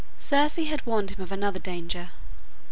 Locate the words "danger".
1.59-2.09